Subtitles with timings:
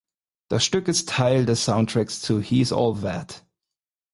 [0.49, 3.45] Das Stück ist Teil des Soundtracks zu "He’s All That".